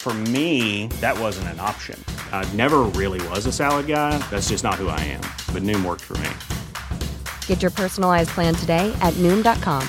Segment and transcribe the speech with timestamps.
[0.00, 2.02] For me, that wasn't an option.
[2.32, 4.16] I never really was a salad guy.
[4.30, 5.20] That's just not who I am.
[5.52, 6.30] But Noom worked for me.
[7.46, 9.86] Get your personalized plan today at Noom.com.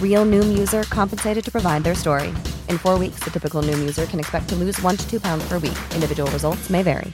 [0.00, 2.28] Real Noom user compensated to provide their story.
[2.68, 5.44] In four weeks, the typical Noom user can expect to lose one to two pounds
[5.48, 5.78] per week.
[5.94, 7.12] Individual results may vary.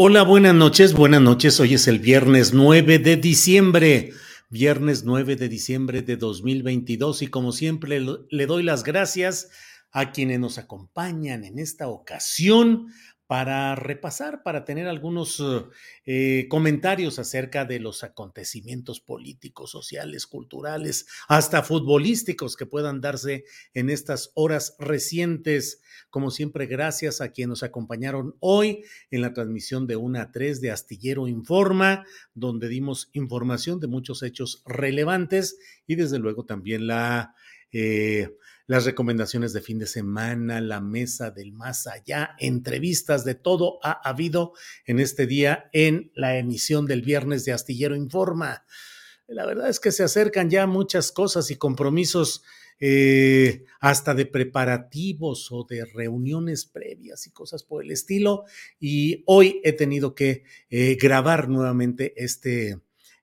[0.00, 1.58] Hola, buenas noches, buenas noches.
[1.58, 4.12] Hoy es el viernes 9 de diciembre.
[4.50, 9.50] Viernes 9 de diciembre de 2022 y como siempre le doy las gracias
[9.90, 12.86] a quienes nos acompañan en esta ocasión
[13.28, 15.44] para repasar, para tener algunos
[16.06, 23.90] eh, comentarios acerca de los acontecimientos políticos, sociales, culturales, hasta futbolísticos que puedan darse en
[23.90, 25.82] estas horas recientes.
[26.08, 30.62] Como siempre, gracias a quienes nos acompañaron hoy en la transmisión de 1 a 3
[30.62, 37.34] de Astillero Informa, donde dimos información de muchos hechos relevantes y desde luego también la...
[37.72, 38.34] Eh,
[38.68, 43.92] las recomendaciones de fin de semana, la mesa del más allá, entrevistas, de todo ha
[44.06, 44.52] habido
[44.84, 48.66] en este día en la emisión del viernes de Astillero Informa.
[49.26, 52.42] La verdad es que se acercan ya muchas cosas y compromisos
[52.78, 58.44] eh, hasta de preparativos o de reuniones previas y cosas por el estilo.
[58.78, 62.78] Y hoy he tenido que eh, grabar nuevamente este,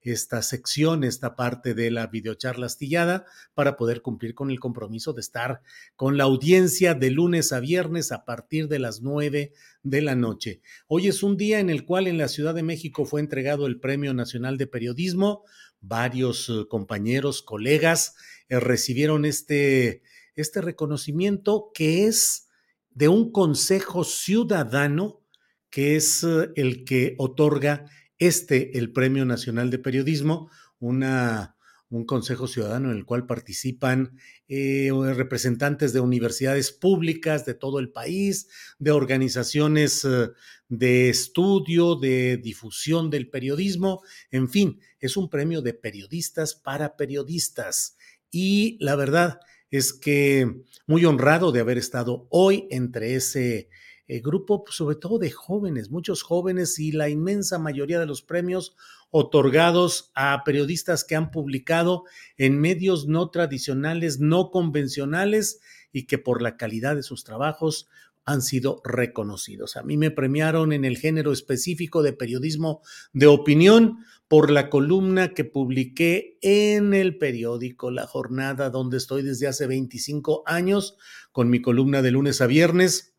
[0.06, 5.22] esta sección, esta parte de la videocharla astillada, para poder cumplir con el compromiso de
[5.22, 5.62] estar
[5.96, 10.62] con la audiencia de lunes a viernes a partir de las nueve de la noche.
[10.88, 13.80] Hoy es un día en el cual en la Ciudad de México fue entregado el
[13.80, 15.44] Premio Nacional de Periodismo.
[15.82, 18.16] Varios eh, compañeros, colegas
[18.50, 20.02] eh, recibieron este,
[20.36, 22.48] este reconocimiento que es
[22.92, 25.22] de un consejo ciudadano
[25.70, 27.86] que es eh, el que otorga
[28.20, 30.50] este, el Premio Nacional de Periodismo,
[30.80, 34.18] un Consejo Ciudadano en el cual participan
[34.48, 38.50] eh, representantes de universidades públicas de todo el país,
[38.80, 40.30] de organizaciones eh,
[40.68, 47.98] de estudio, de difusión del periodismo, en fin, es un premio de periodistas para periodistas.
[48.32, 49.40] Y la verdad
[49.72, 53.70] es que muy honrado de haber estado hoy entre ese
[54.08, 58.22] eh, grupo pues, sobre todo de jóvenes, muchos jóvenes y la inmensa mayoría de los
[58.22, 58.76] premios
[59.10, 62.04] otorgados a periodistas que han publicado
[62.38, 65.60] en medios no tradicionales, no convencionales
[65.92, 67.88] y que por la calidad de sus trabajos
[68.26, 69.78] han sido reconocidos.
[69.78, 72.82] A mí me premiaron en el género específico de periodismo
[73.14, 79.48] de opinión por la columna que publiqué en el periódico La Jornada, donde estoy desde
[79.48, 80.98] hace 25 años,
[81.32, 83.15] con mi columna de lunes a viernes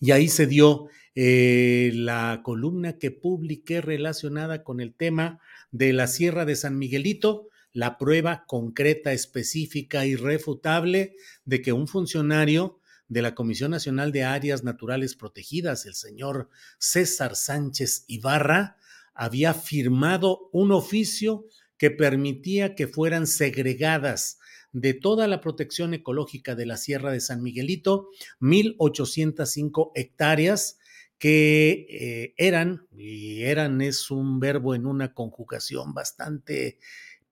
[0.00, 6.06] y ahí se dio eh, la columna que publiqué relacionada con el tema de la
[6.06, 11.14] Sierra de San Miguelito, la prueba concreta, específica, irrefutable
[11.44, 16.48] de que un funcionario de la Comisión Nacional de Áreas Naturales Protegidas, el señor
[16.78, 18.76] César Sánchez Ibarra,
[19.14, 21.46] había firmado un oficio
[21.78, 24.38] que permitía que fueran segregadas
[24.76, 28.10] de toda la protección ecológica de la Sierra de San Miguelito,
[28.40, 30.78] 1.805 hectáreas
[31.18, 36.78] que eh, eran, y eran es un verbo en una conjugación bastante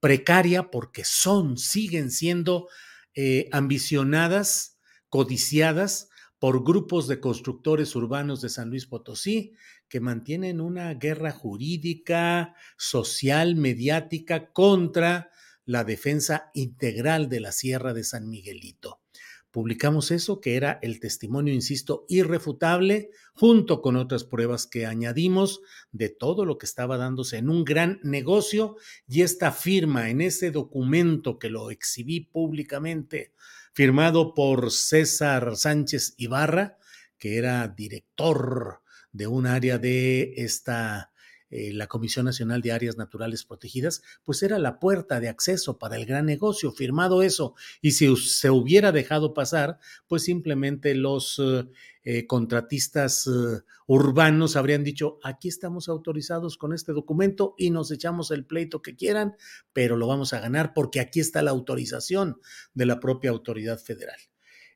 [0.00, 2.68] precaria porque son, siguen siendo
[3.14, 4.78] eh, ambicionadas,
[5.10, 6.08] codiciadas
[6.38, 9.52] por grupos de constructores urbanos de San Luis Potosí
[9.86, 15.30] que mantienen una guerra jurídica, social, mediática contra
[15.64, 19.00] la defensa integral de la Sierra de San Miguelito.
[19.54, 25.60] Publicamos eso, que era el testimonio, insisto, irrefutable, junto con otras pruebas que añadimos
[25.92, 28.76] de todo lo que estaba dándose en un gran negocio
[29.06, 33.32] y esta firma en ese documento que lo exhibí públicamente,
[33.72, 36.76] firmado por César Sánchez Ibarra,
[37.16, 38.80] que era director
[39.12, 41.12] de un área de esta
[41.56, 45.94] eh, la Comisión Nacional de Áreas Naturales Protegidas, pues era la puerta de acceso para
[45.94, 47.54] el gran negocio, firmado eso.
[47.80, 49.78] Y si se hubiera dejado pasar,
[50.08, 51.68] pues simplemente los eh,
[52.02, 53.30] eh, contratistas
[53.86, 58.96] urbanos habrían dicho, aquí estamos autorizados con este documento y nos echamos el pleito que
[58.96, 59.36] quieran,
[59.72, 62.40] pero lo vamos a ganar porque aquí está la autorización
[62.74, 64.18] de la propia autoridad federal.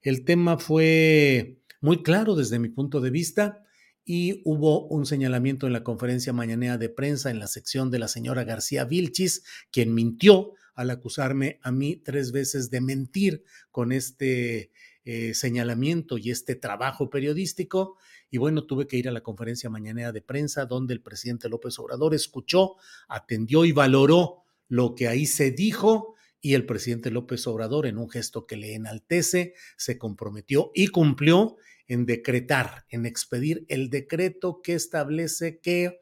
[0.00, 3.64] El tema fue muy claro desde mi punto de vista
[4.10, 8.08] y hubo un señalamiento en la conferencia mañanera de prensa en la sección de la
[8.08, 14.70] señora García Vilchis, quien mintió al acusarme a mí tres veces de mentir con este
[15.04, 17.98] eh, señalamiento y este trabajo periodístico.
[18.30, 21.78] Y bueno, tuve que ir a la conferencia mañanera de prensa donde el presidente López
[21.78, 22.76] Obrador escuchó,
[23.08, 28.08] atendió y valoró lo que ahí se dijo y el presidente López Obrador, en un
[28.08, 31.58] gesto que le enaltece, se comprometió y cumplió
[31.88, 35.98] en decretar, en expedir el decreto que establece que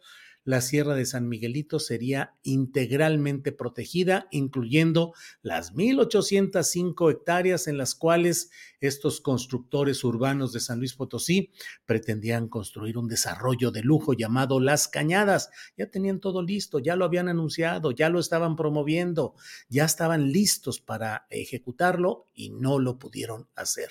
[0.47, 5.13] la Sierra de San Miguelito sería integralmente protegida, incluyendo
[5.43, 11.51] las 1.805 hectáreas en las cuales estos constructores urbanos de San Luis Potosí
[11.85, 15.51] pretendían construir un desarrollo de lujo llamado Las Cañadas.
[15.77, 19.35] Ya tenían todo listo, ya lo habían anunciado, ya lo estaban promoviendo,
[19.69, 23.89] ya estaban listos para ejecutarlo y no lo pudieron hacer.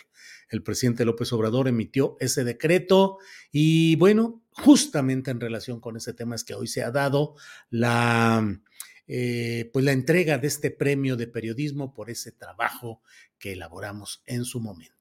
[0.49, 3.17] El presidente López Obrador emitió ese decreto
[3.51, 7.35] y bueno, justamente en relación con ese tema es que hoy se ha dado
[7.69, 8.59] la,
[9.07, 13.01] eh, pues la entrega de este premio de periodismo por ese trabajo
[13.37, 14.95] que elaboramos en su momento.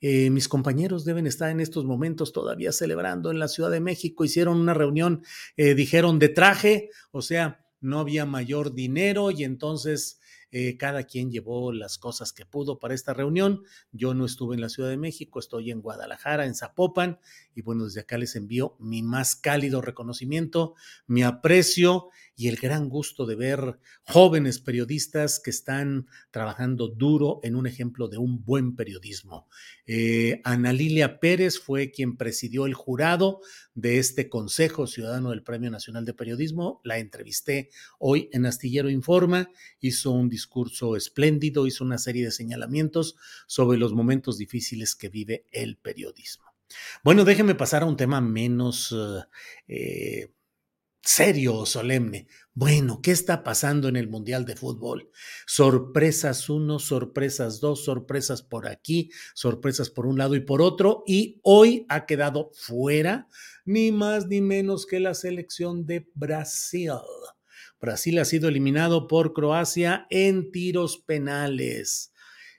[0.00, 4.24] Eh, mis compañeros deben estar en estos momentos todavía celebrando en la Ciudad de México.
[4.24, 5.22] Hicieron una reunión,
[5.56, 10.20] eh, dijeron de traje, o sea, no había mayor dinero y entonces
[10.56, 13.64] eh, cada quien llevó las cosas que pudo para esta reunión.
[13.90, 17.18] Yo no estuve en la Ciudad de México, estoy en Guadalajara, en Zapopan,
[17.56, 20.76] y bueno, desde acá les envío mi más cálido reconocimiento,
[21.08, 22.06] mi aprecio
[22.36, 28.06] y el gran gusto de ver jóvenes periodistas que están trabajando duro en un ejemplo
[28.06, 29.48] de un buen periodismo.
[29.86, 33.40] Eh, Ana Lilia Pérez fue quien presidió el jurado
[33.74, 36.80] de este Consejo Ciudadano del Premio Nacional de Periodismo.
[36.84, 39.50] La entrevisté hoy en Astillero Informa,
[39.80, 43.16] hizo un discurso espléndido, hizo una serie de señalamientos
[43.46, 46.44] sobre los momentos difíciles que vive el periodismo.
[47.02, 48.94] Bueno, déjeme pasar a un tema menos
[49.68, 50.30] eh,
[51.04, 52.26] serio o solemne.
[52.54, 55.10] Bueno, ¿qué está pasando en el Mundial de Fútbol?
[55.46, 61.02] Sorpresas uno, sorpresas dos, sorpresas por aquí, sorpresas por un lado y por otro.
[61.06, 63.28] Y hoy ha quedado fuera
[63.64, 66.92] ni más ni menos que la selección de Brasil.
[67.80, 72.12] Brasil ha sido eliminado por Croacia en tiros penales.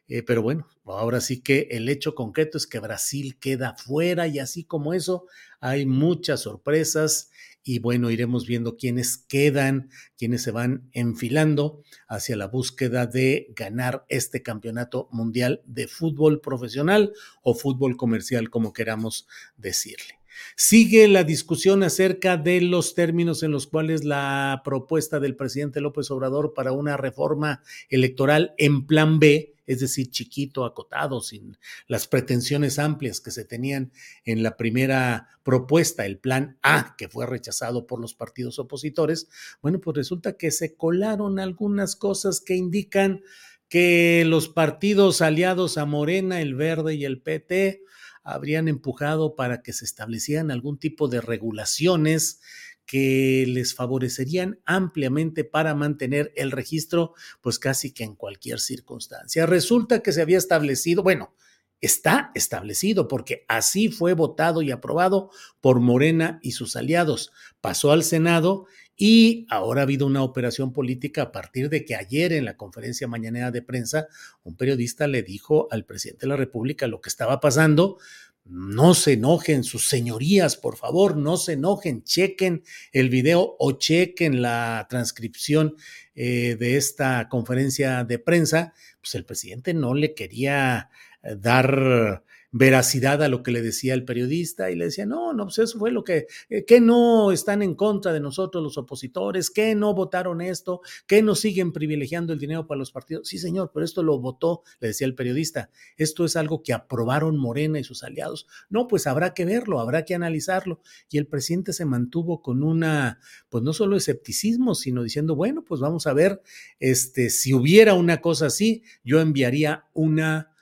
[0.08, 4.38] Eh, pero bueno, ahora sí que el hecho concreto es que Brasil queda fuera y
[4.38, 5.26] así como eso,
[5.60, 7.32] hay muchas sorpresas
[7.68, 14.06] y bueno, iremos viendo quiénes quedan, quiénes se van enfilando hacia la búsqueda de ganar
[14.08, 19.28] este campeonato mundial de fútbol profesional o fútbol comercial, como queramos
[19.58, 20.15] decirle.
[20.56, 26.10] Sigue la discusión acerca de los términos en los cuales la propuesta del presidente López
[26.12, 32.80] Obrador para una reforma electoral en plan B es decir, chiquito, acotado, sin las pretensiones
[32.80, 33.92] amplias que se tenían
[34.24, 39.28] en la primera propuesta, el plan A, que fue rechazado por los partidos opositores,
[39.62, 43.22] bueno, pues resulta que se colaron algunas cosas que indican
[43.68, 47.82] que los partidos aliados a Morena, el Verde y el PT
[48.26, 52.42] habrían empujado para que se establecieran algún tipo de regulaciones
[52.86, 59.46] que les favorecerían ampliamente para mantener el registro, pues casi que en cualquier circunstancia.
[59.46, 61.34] Resulta que se había establecido, bueno,
[61.82, 65.30] está establecido porque así fue votado y aprobado
[65.62, 67.32] por Morena y sus aliados.
[67.62, 68.66] Pasó al Senado
[68.98, 73.08] y ahora ha habido una operación política a partir de que ayer en la conferencia
[73.08, 74.08] mañanera de prensa
[74.44, 77.98] un periodista le dijo al presidente de la República lo que estaba pasando,
[78.46, 84.42] no se enojen, sus señorías, por favor, no se enojen, chequen el video o chequen
[84.42, 85.76] la transcripción
[86.14, 88.74] eh, de esta conferencia de prensa.
[89.02, 90.90] Pues el presidente no le quería
[91.24, 92.24] eh, dar
[92.58, 95.78] veracidad a lo que le decía el periodista y le decía, no, no, pues eso
[95.78, 99.94] fue lo que, eh, que no están en contra de nosotros los opositores, que no
[99.94, 103.28] votaron esto, que no siguen privilegiando el dinero para los partidos.
[103.28, 107.38] Sí, señor, pero esto lo votó, le decía el periodista, esto es algo que aprobaron
[107.38, 108.48] Morena y sus aliados.
[108.70, 110.80] No, pues habrá que verlo, habrá que analizarlo.
[111.10, 113.20] Y el presidente se mantuvo con una,
[113.50, 116.42] pues no solo escepticismo, sino diciendo, bueno, pues vamos a ver,
[116.80, 120.55] este, si hubiera una cosa así, yo enviaría una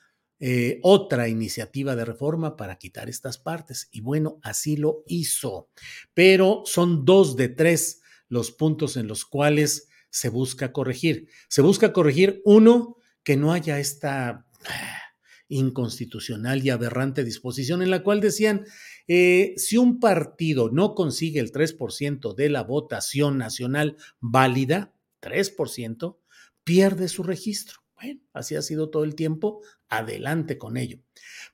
[0.45, 3.87] eh, otra iniciativa de reforma para quitar estas partes.
[3.93, 5.69] Y bueno, así lo hizo.
[6.13, 11.29] Pero son dos de tres los puntos en los cuales se busca corregir.
[11.47, 14.45] Se busca corregir, uno, que no haya esta
[15.47, 18.65] inconstitucional y aberrante disposición en la cual decían,
[19.07, 26.17] eh, si un partido no consigue el 3% de la votación nacional válida, 3%,
[26.65, 27.82] pierde su registro.
[28.03, 30.99] Bueno, así ha sido todo el tiempo, adelante con ello.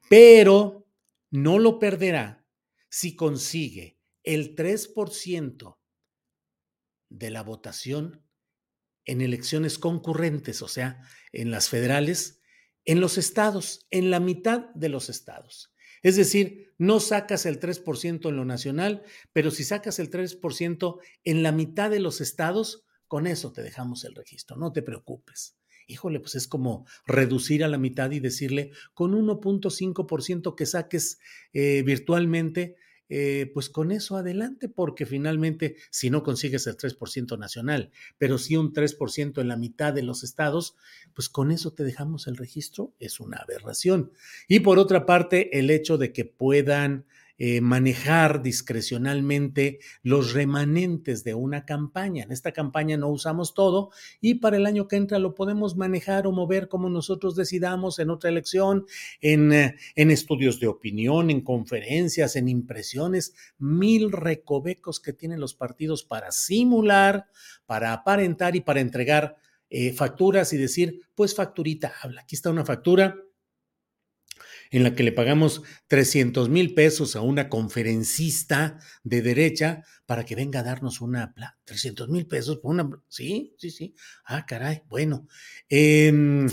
[0.09, 0.87] Pero
[1.29, 2.43] no lo perderá
[2.89, 5.77] si consigue el 3%
[7.09, 8.23] de la votación
[9.05, 11.01] en elecciones concurrentes, o sea,
[11.33, 12.41] en las federales,
[12.83, 15.71] en los estados, en la mitad de los estados.
[16.01, 19.03] Es decir, no sacas el 3% en lo nacional,
[19.33, 24.03] pero si sacas el 3% en la mitad de los estados, con eso te dejamos
[24.03, 25.59] el registro, no te preocupes.
[25.89, 31.19] Híjole, pues es como reducir a la mitad y decirle con 1.5% que saques
[31.51, 32.75] eh, virtualmente,
[33.09, 38.55] eh, pues con eso adelante, porque finalmente si no consigues el 3% nacional, pero sí
[38.55, 40.75] un 3% en la mitad de los estados,
[41.15, 44.11] pues con eso te dejamos el registro, es una aberración.
[44.47, 47.07] Y por otra parte, el hecho de que puedan
[47.41, 52.25] eh, manejar discrecionalmente los remanentes de una campaña.
[52.25, 56.27] En esta campaña no usamos todo y para el año que entra lo podemos manejar
[56.27, 58.85] o mover como nosotros decidamos en otra elección,
[59.21, 65.53] en, eh, en estudios de opinión, en conferencias, en impresiones, mil recovecos que tienen los
[65.53, 67.27] partidos para simular,
[67.65, 69.37] para aparentar y para entregar
[69.69, 73.15] eh, facturas y decir, pues facturita habla, aquí está una factura
[74.71, 80.35] en la que le pagamos 300 mil pesos a una conferencista de derecha para que
[80.35, 81.33] venga a darnos una...
[81.65, 82.89] 300 mil pesos por una...
[83.07, 83.95] Sí, sí, sí.
[84.25, 84.83] Ah, caray.
[84.87, 85.27] Bueno.
[85.69, 86.47] Eh,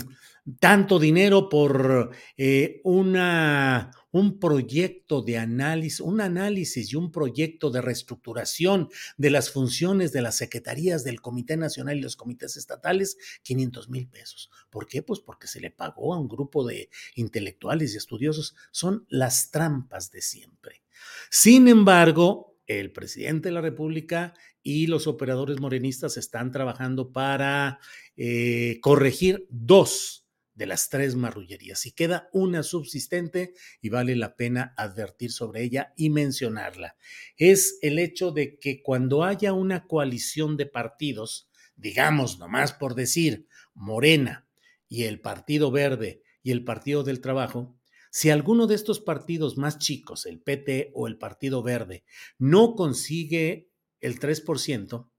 [0.59, 7.81] tanto dinero por eh, una, un proyecto de análisis, un análisis y un proyecto de
[7.81, 13.89] reestructuración de las funciones de las secretarías del Comité Nacional y los comités estatales, 500
[13.89, 14.49] mil pesos.
[14.69, 15.01] ¿Por qué?
[15.01, 18.55] Pues porque se le pagó a un grupo de intelectuales y estudiosos.
[18.71, 20.83] Son las trampas de siempre.
[21.29, 27.79] Sin embargo, el presidente de la República y los operadores morenistas están trabajando para
[28.17, 30.26] eh, corregir dos
[30.57, 35.93] de las tres marrullerías y queda una subsistente y vale la pena advertir sobre ella
[35.95, 36.97] y mencionarla.
[37.37, 43.47] Es el hecho de que cuando haya una coalición de partidos, digamos nomás por decir
[43.75, 44.49] Morena
[44.89, 49.77] y el Partido Verde y el Partido del Trabajo, si alguno de estos partidos más
[49.77, 52.03] chicos, el PT o el Partido Verde,
[52.39, 55.11] no consigue el 3%,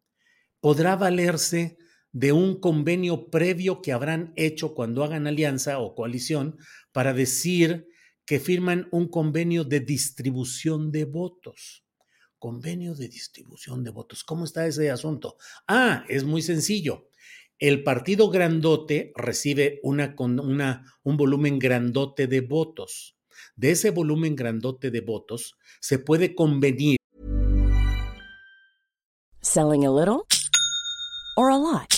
[0.59, 1.79] podrá valerse
[2.13, 6.59] de un convenio previo que habrán hecho cuando hagan alianza o coalición
[6.93, 7.89] para decir
[8.25, 11.85] que firman un convenio de distribución de votos.
[12.39, 14.23] Convenio de distribución de votos.
[14.23, 15.37] ¿Cómo está ese asunto?
[15.67, 17.09] Ah, es muy sencillo.
[17.59, 23.17] El partido grandote recibe una, una, un volumen grandote de votos.
[23.57, 26.99] De ese volumen grandote de votos se puede convenir.
[29.41, 30.25] Selling a little
[31.37, 31.98] or a lot.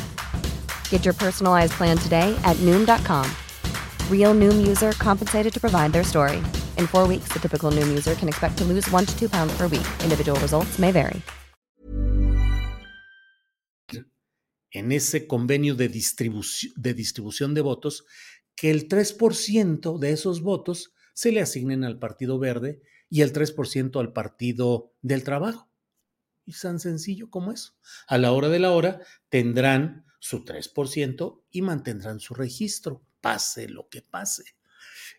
[0.91, 3.25] Get your personalized plan today at Noom.com.
[4.11, 6.37] Real Noom user compensated to provide their story.
[6.77, 9.53] In four weeks, the typical Noom user can expect to lose one to two pounds
[9.57, 9.87] per week.
[10.03, 11.21] Individual results may vary.
[14.73, 16.43] En ese convenio de, distribu
[16.77, 18.05] de distribución de votos,
[18.55, 23.99] que el 3% de esos votos se le asignen al Partido Verde y el 3%
[23.99, 25.69] al Partido del Trabajo.
[26.45, 27.73] Y tan sencillo como eso.
[28.07, 33.89] A la hora de la hora tendrán su 3% y mantendrán su registro, pase lo
[33.89, 34.55] que pase.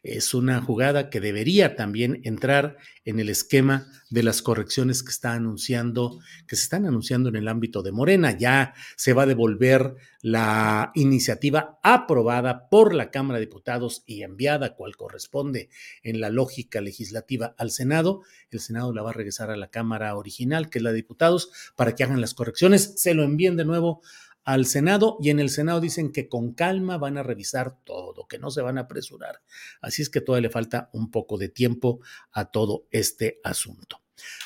[0.02, 5.32] es una jugada que debería también entrar en el esquema de las correcciones que está
[5.32, 6.18] anunciando,
[6.48, 8.36] que se están anunciando en el ámbito de Morena.
[8.36, 14.74] Ya se va a devolver la iniciativa aprobada por la Cámara de Diputados y enviada,
[14.74, 15.68] cual corresponde
[16.02, 18.22] en la lógica legislativa al Senado.
[18.50, 21.50] El Senado la va a regresar a la Cámara original, que es la de Diputados,
[21.76, 24.02] para que hagan las correcciones, se lo envíen de nuevo
[24.44, 28.38] al Senado y en el Senado dicen que con calma van a revisar todo, que
[28.38, 29.42] no se van a apresurar.
[29.80, 32.00] Así es que todavía le falta un poco de tiempo
[32.32, 34.02] a todo este asunto.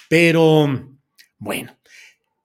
[0.09, 0.99] Pero,
[1.39, 1.79] bueno,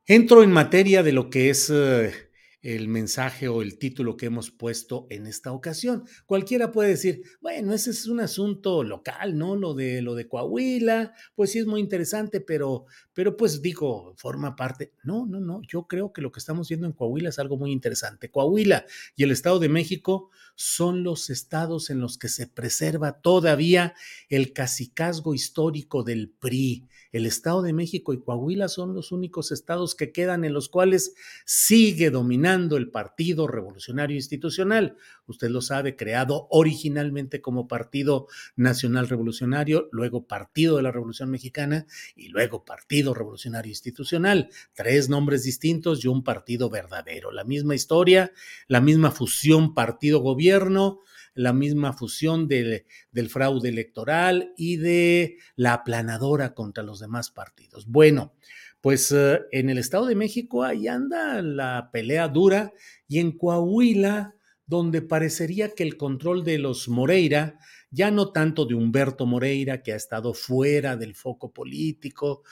[0.05, 1.69] entro en materia de lo que es...
[1.69, 2.30] Eh,
[2.61, 6.03] el mensaje o el título que hemos puesto en esta ocasión.
[6.25, 9.55] Cualquiera puede decir, bueno, ese es un asunto local, ¿no?
[9.55, 14.55] Lo de lo de Coahuila, pues sí es muy interesante, pero pero pues digo, forma
[14.55, 14.93] parte.
[15.03, 17.71] No, no, no, yo creo que lo que estamos viendo en Coahuila es algo muy
[17.71, 18.29] interesante.
[18.29, 23.95] Coahuila y el Estado de México son los estados en los que se preserva todavía
[24.29, 29.95] el cacicazgo histórico del PRI el Estado de México y Coahuila son los únicos estados
[29.95, 31.13] que quedan en los cuales
[31.45, 34.97] sigue dominando el Partido Revolucionario Institucional.
[35.25, 41.85] Usted lo sabe, creado originalmente como Partido Nacional Revolucionario, luego Partido de la Revolución Mexicana
[42.15, 44.49] y luego Partido Revolucionario Institucional.
[44.73, 47.31] Tres nombres distintos y un partido verdadero.
[47.31, 48.31] La misma historia,
[48.67, 50.99] la misma fusión partido-gobierno
[51.33, 57.87] la misma fusión del fraude electoral y de la aplanadora contra los demás partidos.
[57.87, 58.33] Bueno,
[58.81, 62.73] pues eh, en el Estado de México ahí anda la pelea dura
[63.07, 64.35] y en Coahuila,
[64.65, 67.59] donde parecería que el control de los Moreira,
[67.91, 72.43] ya no tanto de Humberto Moreira, que ha estado fuera del foco político,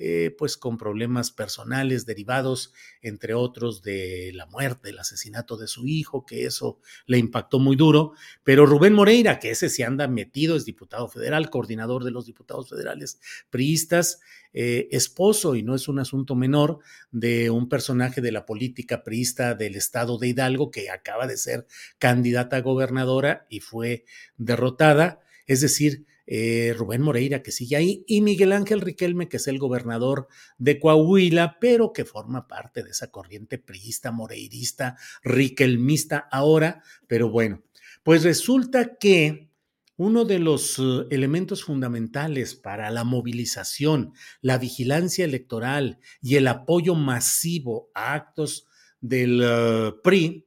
[0.00, 5.88] eh, pues con problemas personales derivados, entre otros, de la muerte, el asesinato de su
[5.88, 8.12] hijo, que eso le impactó muy duro.
[8.44, 12.68] Pero Rubén Moreira, que ese se anda metido, es diputado federal, coordinador de los diputados
[12.68, 13.18] federales
[13.50, 14.20] priistas,
[14.52, 16.78] eh, esposo, y no es un asunto menor,
[17.10, 21.66] de un personaje de la política priista del estado de Hidalgo, que acaba de ser
[21.98, 24.04] candidata a gobernadora y fue
[24.36, 25.18] derrotada.
[25.48, 29.58] Es decir, eh, Rubén Moreira, que sigue ahí, y Miguel Ángel Riquelme, que es el
[29.58, 36.82] gobernador de Coahuila, pero que forma parte de esa corriente priista, moreirista, riquelmista ahora.
[37.06, 37.62] Pero bueno,
[38.02, 39.48] pues resulta que
[39.96, 44.12] uno de los eh, elementos fundamentales para la movilización,
[44.42, 48.66] la vigilancia electoral y el apoyo masivo a actos
[49.00, 50.44] del eh, PRI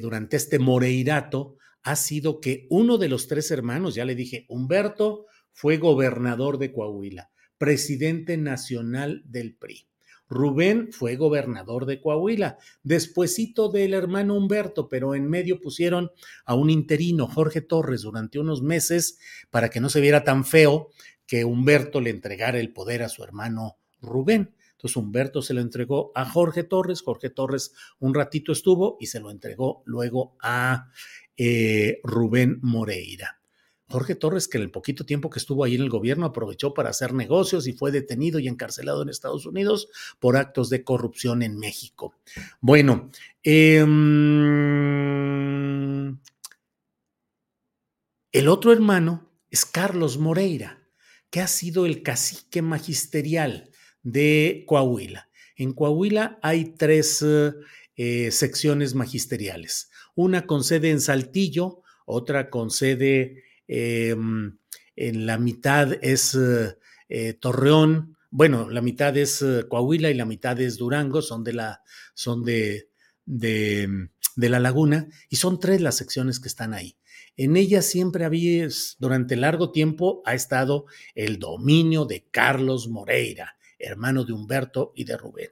[0.00, 5.26] durante este moreirato ha sido que uno de los tres hermanos, ya le dije, Humberto
[5.52, 9.86] fue gobernador de Coahuila, presidente nacional del PRI.
[10.26, 16.10] Rubén fue gobernador de Coahuila, despuesito del hermano Humberto, pero en medio pusieron
[16.46, 19.18] a un interino, Jorge Torres, durante unos meses
[19.50, 20.88] para que no se viera tan feo
[21.26, 24.54] que Humberto le entregara el poder a su hermano Rubén.
[24.72, 29.20] Entonces Humberto se lo entregó a Jorge Torres, Jorge Torres un ratito estuvo y se
[29.20, 30.90] lo entregó luego a
[31.36, 33.40] eh, Rubén Moreira.
[33.88, 36.90] Jorge Torres, que en el poquito tiempo que estuvo ahí en el gobierno aprovechó para
[36.90, 41.58] hacer negocios y fue detenido y encarcelado en Estados Unidos por actos de corrupción en
[41.58, 42.14] México.
[42.60, 43.10] Bueno,
[43.42, 43.88] em,
[48.32, 50.82] el otro hermano es Carlos Moreira,
[51.30, 53.70] que ha sido el cacique magisterial
[54.02, 55.28] de Coahuila.
[55.56, 57.24] En Coahuila hay tres
[57.96, 64.58] eh, secciones magisteriales una con sede en Saltillo, otra con sede em,
[64.96, 66.36] en la mitad es
[67.08, 71.52] eh, Torreón, bueno, la mitad es eh, Coahuila y la mitad es Durango, son de
[71.52, 71.82] la,
[72.14, 72.88] son de,
[73.24, 76.96] de, de la laguna, y son tres las secciones que están ahí.
[77.36, 78.66] En ella siempre había,
[78.98, 85.16] durante largo tiempo, ha estado el dominio de Carlos Moreira, hermano de Humberto y de
[85.16, 85.50] Rubén.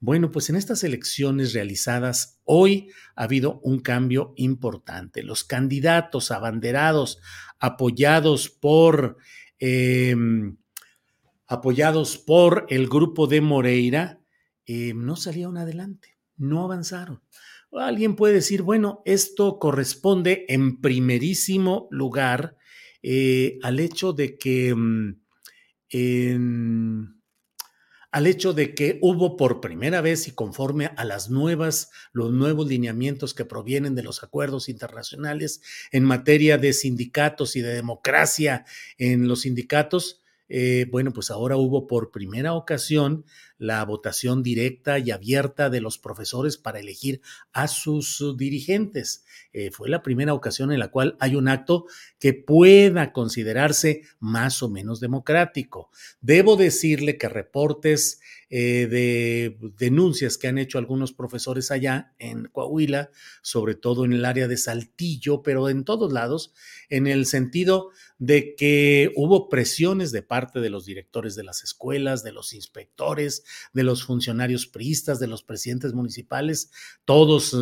[0.00, 5.24] Bueno, pues en estas elecciones realizadas hoy ha habido un cambio importante.
[5.24, 7.18] Los candidatos abanderados,
[7.58, 9.16] apoyados por,
[9.58, 10.56] em,
[11.48, 14.20] apoyados por el grupo de Moreira,
[14.66, 17.20] em, no salieron adelante, no avanzaron.
[17.72, 22.56] Alguien puede decir, bueno, esto corresponde en primerísimo lugar
[23.02, 24.74] eh, al hecho de que
[25.90, 27.17] en
[28.10, 32.66] al hecho de que hubo por primera vez y conforme a las nuevas, los nuevos
[32.68, 35.60] lineamientos que provienen de los acuerdos internacionales
[35.92, 38.64] en materia de sindicatos y de democracia
[38.96, 43.26] en los sindicatos, eh, bueno, pues ahora hubo por primera ocasión
[43.58, 47.20] la votación directa y abierta de los profesores para elegir
[47.52, 49.24] a sus dirigentes.
[49.52, 51.84] Eh, fue la primera ocasión en la cual hay un acto
[52.18, 55.90] que pueda considerarse más o menos democrático.
[56.20, 63.10] Debo decirle que reportes eh, de denuncias que han hecho algunos profesores allá en Coahuila,
[63.42, 66.54] sobre todo en el área de Saltillo, pero en todos lados,
[66.88, 72.24] en el sentido de que hubo presiones de parte de los directores de las escuelas,
[72.24, 76.70] de los inspectores, de los funcionarios priistas, de los presidentes municipales,
[77.04, 77.56] todos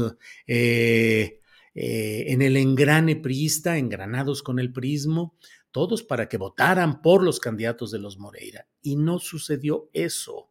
[0.46, 1.40] eh,
[1.78, 5.36] eh, en el engrane priista, engranados con el prismo,
[5.70, 8.66] todos para que votaran por los candidatos de los Moreira.
[8.80, 10.48] Y no sucedió eso.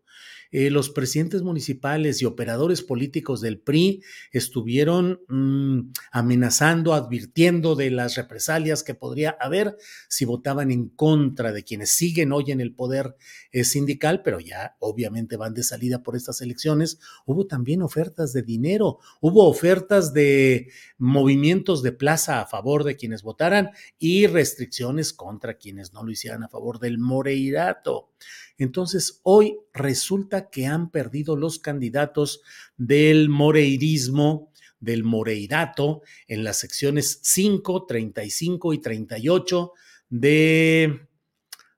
[0.51, 8.15] Eh, los presidentes municipales y operadores políticos del PRI estuvieron mm, amenazando, advirtiendo de las
[8.15, 9.75] represalias que podría haber
[10.07, 13.15] si votaban en contra de quienes siguen hoy en el poder
[13.51, 16.99] eh, sindical, pero ya obviamente van de salida por estas elecciones.
[17.25, 23.23] Hubo también ofertas de dinero, hubo ofertas de movimientos de plaza a favor de quienes
[23.23, 28.09] votaran y restricciones contra quienes no lo hicieran a favor del Moreirato.
[28.57, 32.41] Entonces, hoy resulta que han perdido los candidatos
[32.77, 39.71] del moreirismo, del moreirato, en las secciones 5, 35 y 38
[40.09, 41.07] de,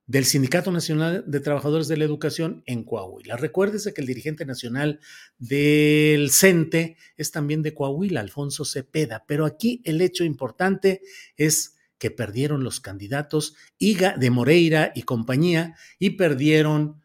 [0.06, 3.38] del Sindicato Nacional de Trabajadores de la Educación en Coahuila.
[3.38, 5.00] Recuérdese que el dirigente nacional
[5.38, 11.02] del CENTE es también de Coahuila, Alfonso Cepeda, pero aquí el hecho importante
[11.36, 17.02] es que perdieron los candidatos de Moreira y compañía y perdieron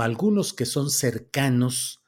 [0.00, 2.02] algunos que son cercanos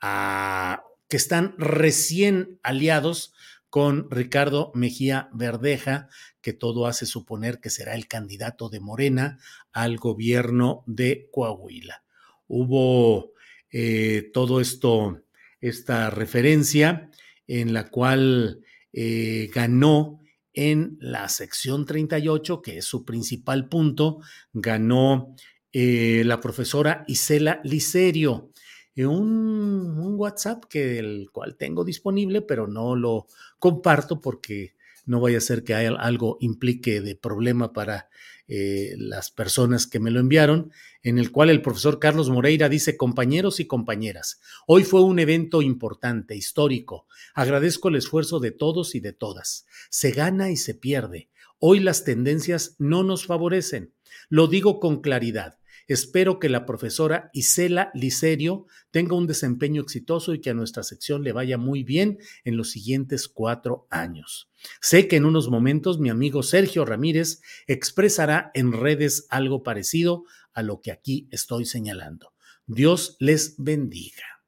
[0.00, 3.34] a que están recién aliados
[3.68, 6.08] con Ricardo Mejía Verdeja,
[6.40, 9.38] que todo hace suponer que será el candidato de Morena
[9.72, 12.02] al gobierno de Coahuila.
[12.48, 13.32] Hubo
[13.70, 15.22] eh, todo esto,
[15.60, 17.10] esta referencia
[17.46, 20.19] en la cual eh, ganó
[20.52, 24.20] en la sección 38, que es su principal punto,
[24.52, 25.34] ganó
[25.72, 28.50] eh, la profesora Isela Licerio.
[28.94, 33.26] Eh, un, un, WhatsApp que el cual tengo disponible, pero no lo
[33.58, 34.74] comparto porque
[35.10, 38.08] no vaya a ser que haya algo implique de problema para
[38.46, 40.70] eh, las personas que me lo enviaron,
[41.02, 45.62] en el cual el profesor Carlos Moreira dice, compañeros y compañeras, hoy fue un evento
[45.62, 47.08] importante, histórico.
[47.34, 49.66] Agradezco el esfuerzo de todos y de todas.
[49.90, 51.28] Se gana y se pierde.
[51.58, 53.92] Hoy las tendencias no nos favorecen.
[54.28, 55.59] Lo digo con claridad.
[55.90, 61.24] Espero que la profesora Isela Licerio tenga un desempeño exitoso y que a nuestra sección
[61.24, 64.52] le vaya muy bien en los siguientes cuatro años.
[64.80, 70.22] Sé que en unos momentos mi amigo Sergio Ramírez expresará en redes algo parecido
[70.52, 72.34] a lo que aquí estoy señalando.
[72.68, 74.39] Dios les bendiga.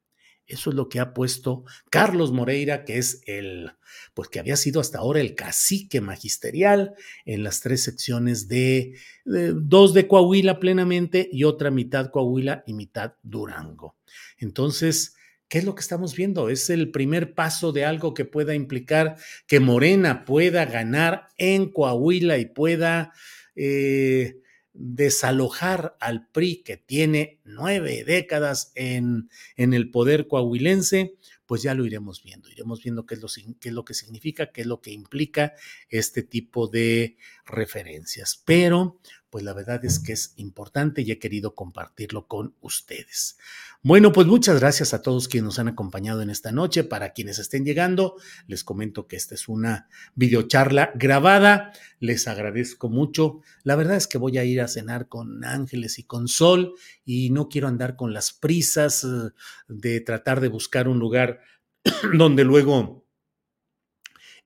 [0.53, 3.71] Eso es lo que ha puesto Carlos Moreira, que es el,
[4.13, 6.93] pues que había sido hasta ahora el cacique magisterial
[7.25, 8.93] en las tres secciones de,
[9.25, 13.95] dos de Coahuila plenamente y otra mitad Coahuila y mitad Durango.
[14.37, 15.15] Entonces,
[15.47, 16.49] ¿qué es lo que estamos viendo?
[16.49, 19.15] Es el primer paso de algo que pueda implicar
[19.47, 23.11] que Morena pueda ganar en Coahuila y pueda
[23.55, 24.42] eh,
[24.73, 31.85] desalojar al PRI que tiene nueve décadas en, en, el poder coahuilense, pues ya lo
[31.85, 33.27] iremos viendo, iremos viendo qué es, lo,
[33.59, 35.53] qué es lo que significa, qué es lo que implica
[35.89, 38.41] este tipo de referencias.
[38.45, 38.99] Pero
[39.33, 43.39] pues la verdad es que es importante y he querido compartirlo con ustedes.
[43.81, 46.83] Bueno, pues muchas gracias a todos quienes nos han acompañado en esta noche.
[46.83, 48.15] Para quienes estén llegando,
[48.45, 51.73] les comento que esta es una videocharla grabada.
[51.99, 53.41] Les agradezco mucho.
[53.63, 57.31] La verdad es que voy a ir a cenar con Ángeles y con Sol y
[57.31, 59.31] no quiero andar con las prisas eh,
[59.67, 61.39] de tratar de buscar un lugar
[62.15, 63.03] donde luego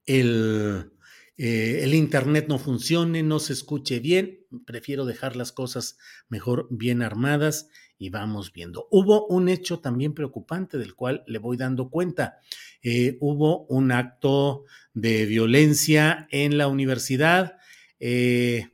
[0.05, 0.93] el
[1.37, 5.97] eh, el Internet no funcione, no se escuche bien, prefiero dejar las cosas
[6.29, 8.87] mejor bien armadas y vamos viendo.
[8.91, 12.39] Hubo un hecho también preocupante del cual le voy dando cuenta.
[12.81, 17.57] Eh, hubo un acto de violencia en la universidad.
[17.99, 18.69] Eh,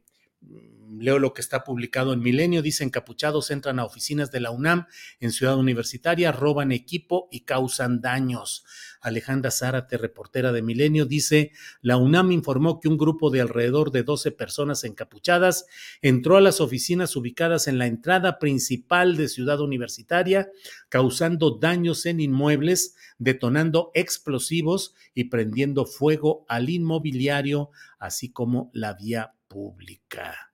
[0.99, 4.88] leo lo que está publicado en Milenio, dice encapuchados entran a oficinas de la UNAM
[5.19, 8.63] en Ciudad Universitaria, roban equipo y causan daños.
[9.01, 11.51] Alejandra Zárate, reportera de Milenio, dice,
[11.82, 15.65] la UNAM informó que un grupo de alrededor de 12 personas encapuchadas
[16.01, 20.49] entró a las oficinas ubicadas en la entrada principal de Ciudad Universitaria,
[20.89, 29.34] causando daños en inmuebles, detonando explosivos y prendiendo fuego al inmobiliario, así como la vía
[29.47, 30.52] pública.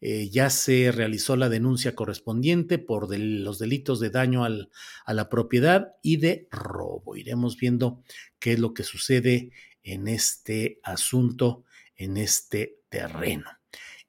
[0.00, 5.94] Eh, ya se realizó la denuncia correspondiente por los delitos de daño a la propiedad
[6.02, 7.16] y de robo.
[7.16, 8.02] Iremos viendo
[8.38, 9.50] qué es lo que sucede
[9.82, 11.64] en este asunto,
[11.96, 13.55] en este terreno.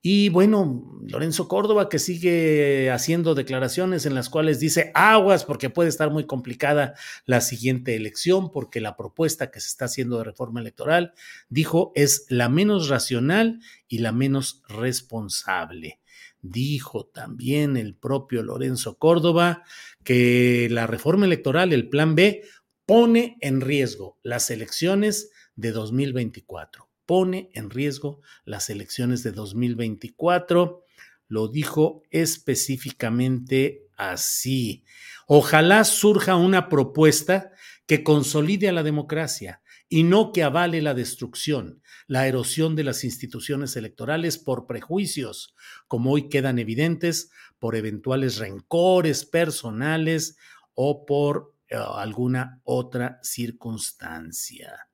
[0.10, 5.90] Y bueno, Lorenzo Córdoba que sigue haciendo declaraciones en las cuales dice aguas porque puede
[5.90, 6.94] estar muy complicada
[7.26, 11.12] la siguiente elección porque la propuesta que se está haciendo de reforma electoral,
[11.50, 16.00] dijo, es la menos racional y la menos responsable.
[16.42, 19.64] Dijo también el propio Lorenzo Córdoba
[20.06, 22.44] que la reforma electoral, el plan B,
[22.86, 30.84] pone en riesgo las elecciones de 2024 pone en riesgo las elecciones de 2024.
[31.28, 34.84] Lo dijo específicamente así.
[35.26, 37.52] Ojalá surja una propuesta
[37.88, 43.04] que consolide a la democracia y no que avale la destrucción, la erosión de las
[43.04, 45.56] instituciones electorales por prejuicios,
[45.88, 50.38] como hoy quedan evidentes por eventuales rencores personales
[50.74, 54.88] o por eh, alguna otra circunstancia.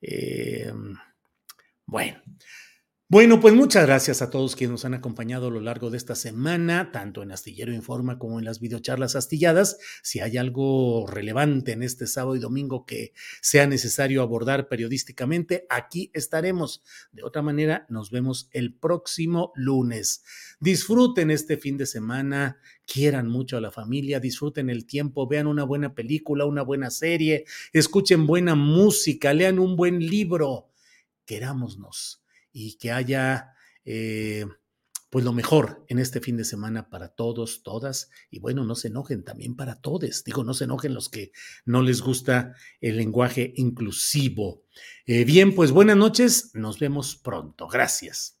[0.00, 0.72] Eh,
[1.86, 2.22] bueno.
[3.10, 6.14] Bueno, pues muchas gracias a todos quienes nos han acompañado a lo largo de esta
[6.14, 9.78] semana, tanto en Astillero Informa como en las videocharlas astilladas.
[10.02, 16.10] Si hay algo relevante en este sábado y domingo que sea necesario abordar periodísticamente, aquí
[16.14, 16.82] estaremos.
[17.12, 20.24] De otra manera, nos vemos el próximo lunes.
[20.58, 25.64] Disfruten este fin de semana, quieran mucho a la familia, disfruten el tiempo, vean una
[25.64, 27.44] buena película, una buena serie,
[27.74, 30.70] escuchen buena música, lean un buen libro
[31.24, 34.46] querámonos y que haya eh,
[35.14, 38.88] pues lo mejor en este fin de semana para todos, todas, y bueno, no se
[38.88, 41.30] enojen también para todos, digo, no se enojen los que
[41.64, 44.64] no les gusta el lenguaje inclusivo.
[45.06, 48.40] Eh, bien, pues buenas noches, nos vemos pronto, gracias.